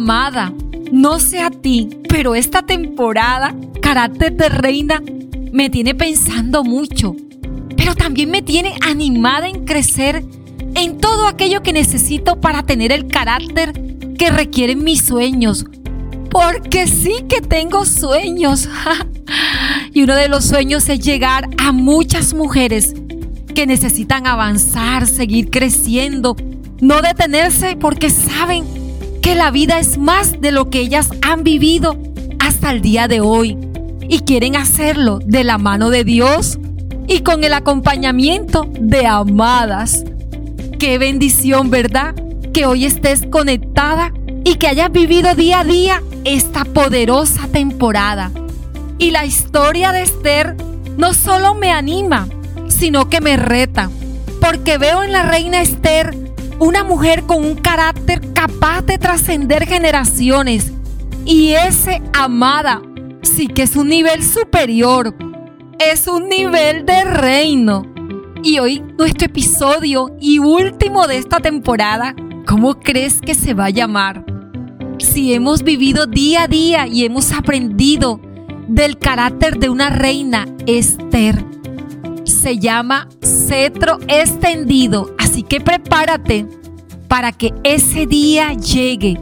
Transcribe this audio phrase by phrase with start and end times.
[0.00, 0.50] Amada,
[0.90, 5.02] no sé a ti, pero esta temporada, carácter de reina,
[5.52, 7.14] me tiene pensando mucho,
[7.76, 10.24] pero también me tiene animada en crecer
[10.74, 13.74] en todo aquello que necesito para tener el carácter
[14.16, 15.66] que requieren mis sueños.
[16.30, 18.70] Porque sí que tengo sueños.
[19.92, 22.94] y uno de los sueños es llegar a muchas mujeres
[23.54, 26.36] que necesitan avanzar, seguir creciendo,
[26.80, 28.79] no detenerse porque saben
[29.22, 31.96] que la vida es más de lo que ellas han vivido
[32.38, 33.56] hasta el día de hoy
[34.08, 36.58] y quieren hacerlo de la mano de Dios
[37.06, 40.04] y con el acompañamiento de amadas.
[40.78, 42.14] Qué bendición, ¿verdad?
[42.52, 44.12] Que hoy estés conectada
[44.44, 48.30] y que hayas vivido día a día esta poderosa temporada.
[48.98, 50.56] Y la historia de Esther
[50.96, 52.28] no solo me anima,
[52.68, 53.90] sino que me reta,
[54.40, 56.16] porque veo en la reina Esther
[56.60, 60.72] una mujer con un carácter capaz de trascender generaciones.
[61.24, 62.82] Y ese, amada,
[63.22, 65.14] sí que es un nivel superior,
[65.78, 67.82] es un nivel de reino.
[68.42, 72.14] Y hoy nuestro episodio y último de esta temporada,
[72.46, 74.24] ¿cómo crees que se va a llamar?
[74.98, 78.20] Si hemos vivido día a día y hemos aprendido
[78.68, 81.42] del carácter de una reina, Esther,
[82.24, 86.44] se llama cetro extendido, así que prepárate
[87.06, 89.20] para que ese día llegue.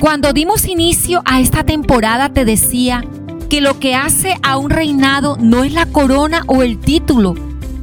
[0.00, 3.04] Cuando dimos inicio a esta temporada te decía
[3.50, 7.34] que lo que hace a un reinado no es la corona o el título,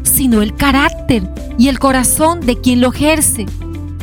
[0.02, 3.46] sino el carácter y el corazón de quien lo ejerce.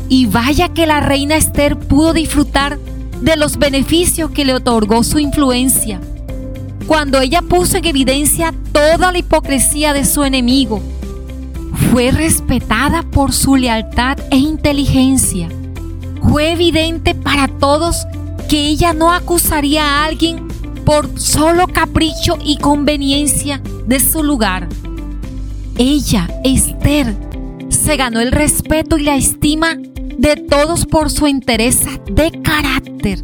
[0.08, 2.78] Y vaya que la reina Esther pudo disfrutar
[3.20, 6.00] de los beneficios que le otorgó su influencia.
[6.86, 10.80] Cuando ella puso en evidencia toda la hipocresía de su enemigo,
[11.90, 15.48] fue respetada por su lealtad e inteligencia.
[16.28, 18.06] Fue evidente para todos
[18.48, 20.48] que ella no acusaría a alguien
[20.84, 24.68] por solo capricho y conveniencia de su lugar.
[25.78, 27.14] Ella, Esther,
[27.68, 33.22] se ganó el respeto y la estima de todos por su entereza de carácter.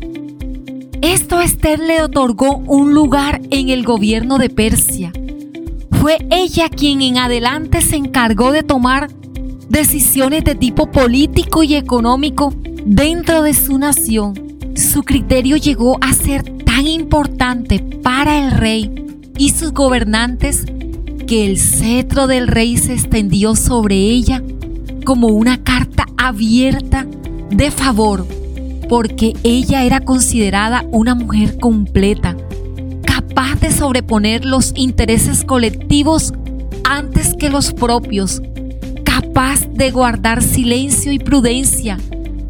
[1.03, 5.13] Esto a Esther le otorgó un lugar en el gobierno de Persia.
[6.07, 9.09] Fue ella quien en adelante se encargó de tomar
[9.69, 14.35] decisiones de tipo político y económico dentro de su nación.
[14.77, 19.05] Su criterio llegó a ser tan importante para el rey
[19.37, 20.65] y sus gobernantes
[21.27, 24.45] que el cetro del rey se extendió sobre ella
[25.05, 27.05] como una carta abierta
[27.51, 28.25] de favor,
[28.89, 32.37] porque ella era considerada una mujer completa,
[33.77, 36.33] sobreponer los intereses colectivos
[36.85, 38.41] antes que los propios,
[39.05, 41.99] capaz de guardar silencio y prudencia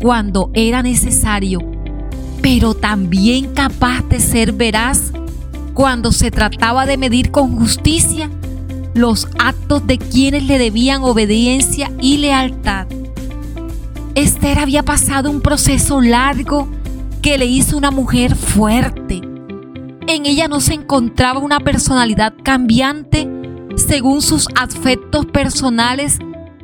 [0.00, 1.60] cuando era necesario,
[2.42, 5.12] pero también capaz de ser veraz
[5.74, 8.30] cuando se trataba de medir con justicia
[8.94, 12.86] los actos de quienes le debían obediencia y lealtad.
[14.14, 16.68] Esther había pasado un proceso largo
[17.20, 19.35] que le hizo una mujer fuerte.
[20.08, 23.28] En ella no se encontraba una personalidad cambiante
[23.74, 26.18] según sus afectos personales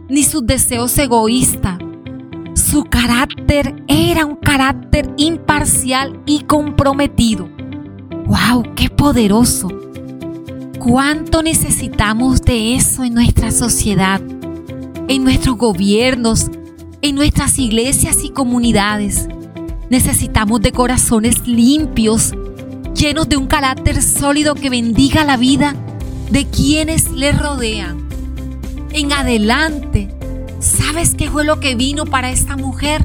[0.09, 1.79] ni sus deseos egoístas.
[2.55, 7.49] Su carácter era un carácter imparcial y comprometido.
[8.27, 8.75] ¡Wow!
[8.77, 9.69] ¡Qué poderoso!
[10.79, 14.21] ¿Cuánto necesitamos de eso en nuestra sociedad,
[15.09, 16.51] en nuestros gobiernos,
[17.03, 19.29] en nuestras iglesias y comunidades?
[19.91, 22.35] Necesitamos de corazones limpios,
[23.03, 25.75] llenos de un carácter sólido que bendiga la vida
[26.31, 28.07] de quienes le rodean.
[28.93, 30.15] En adelante,
[30.61, 33.05] ¿sabes qué fue lo que vino para esta mujer?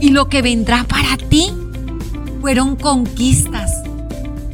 [0.00, 1.52] Y lo que vendrá para ti
[2.40, 3.72] fueron conquistas.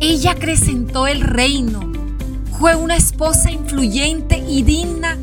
[0.01, 1.93] Ella acrecentó el reino
[2.59, 5.19] fue una esposa influyente y digna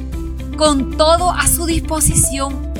[0.55, 2.71] con todo a su disposición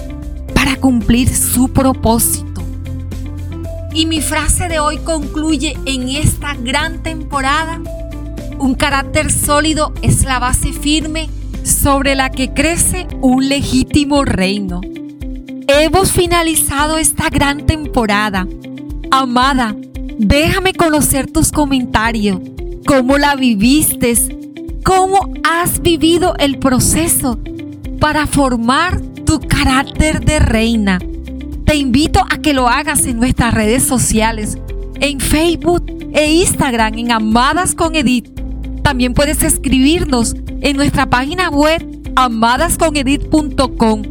[0.54, 2.45] para cumplir su propósito.
[3.96, 7.82] Y mi frase de hoy concluye en esta gran temporada.
[8.60, 11.30] Un carácter sólido es la base firme
[11.64, 14.82] sobre la que crece un legítimo reino.
[15.70, 18.46] Hemos finalizado esta gran temporada.
[19.12, 19.74] Amada,
[20.20, 22.42] déjame conocer tus comentarios,
[22.86, 24.14] cómo la viviste
[24.84, 27.40] cómo has vivido el proceso
[28.00, 31.00] para formar tu carácter de reina.
[31.66, 34.58] Te invito a que lo hagas en nuestras redes sociales,
[35.00, 38.30] en Facebook e Instagram, en Amadas con Edith.
[38.84, 41.84] También puedes escribirnos en nuestra página web
[42.16, 44.04] amadasconedit.com.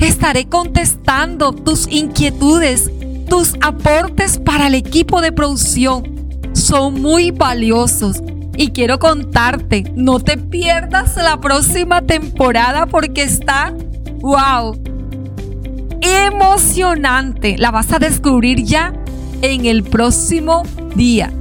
[0.00, 2.90] Estaré contestando tus inquietudes,
[3.28, 6.04] tus aportes para el equipo de producción.
[6.52, 8.22] Son muy valiosos
[8.56, 13.72] y quiero contarte, no te pierdas la próxima temporada porque está,
[14.20, 14.78] wow,
[16.00, 17.56] emocionante.
[17.58, 18.92] La vas a descubrir ya
[19.42, 20.64] en el próximo
[20.94, 21.32] día.